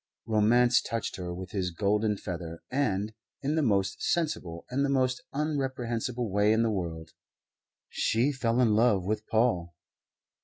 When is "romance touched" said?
0.25-1.17